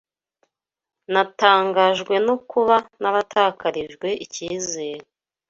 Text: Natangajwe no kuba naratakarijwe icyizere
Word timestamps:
Natangajwe 1.13 2.13
no 2.27 2.35
kuba 2.49 2.75
naratakarijwe 3.01 4.07
icyizere 4.25 5.03